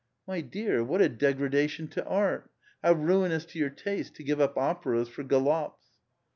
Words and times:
"My 0.25 0.41
dear! 0.41 0.83
What 0.83 1.01
a 1.03 1.09
degradation 1.09 1.87
to 1.89 2.03
art! 2.05 2.49
How 2.83 2.93
ruinous 2.93 3.45
to 3.45 3.59
your 3.59 3.69
taste 3.69 4.15
to 4.15 4.23
give 4.23 4.41
up 4.41 4.57
operas 4.57 5.09
for 5.09 5.21
galops 5.23 5.99